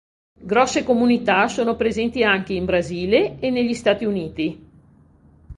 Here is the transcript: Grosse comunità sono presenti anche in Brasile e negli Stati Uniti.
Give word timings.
Grosse 0.41 0.83
comunità 0.83 1.47
sono 1.47 1.75
presenti 1.75 2.23
anche 2.23 2.53
in 2.53 2.65
Brasile 2.65 3.37
e 3.39 3.51
negli 3.51 3.75
Stati 3.75 4.03
Uniti. 4.03 4.67